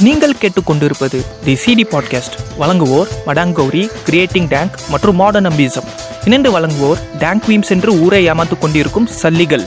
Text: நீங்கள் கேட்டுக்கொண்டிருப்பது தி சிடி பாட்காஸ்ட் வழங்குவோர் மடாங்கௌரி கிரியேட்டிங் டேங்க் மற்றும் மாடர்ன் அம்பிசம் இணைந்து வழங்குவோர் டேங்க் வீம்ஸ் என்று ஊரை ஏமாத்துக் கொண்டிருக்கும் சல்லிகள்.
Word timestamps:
நீங்கள் 0.00 0.34
கேட்டுக்கொண்டிருப்பது 0.40 1.18
தி 1.44 1.54
சிடி 1.54 1.84
பாட்காஸ்ட் 1.84 2.36
வழங்குவோர் 2.58 3.08
மடாங்கௌரி 3.26 3.88
கிரியேட்டிங் 4.06 4.48
டேங்க் 4.48 4.78
மற்றும் 4.90 5.16
மாடர்ன் 5.16 5.46
அம்பிசம் 5.46 5.88
இணைந்து 6.24 6.60
வழங்குவோர் 6.60 7.18
டேங்க் 7.18 7.44
வீம்ஸ் 7.48 7.70
என்று 7.70 8.00
ஊரை 8.00 8.30
ஏமாத்துக் 8.30 8.60
கொண்டிருக்கும் 8.60 9.08
சல்லிகள். 9.22 9.66